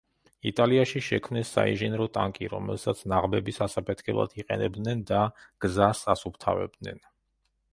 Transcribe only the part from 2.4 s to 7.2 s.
რომელსაც ნაღმების ასაფეთქებლად იყენებდნენ და გზას ასუფთავებდნენ.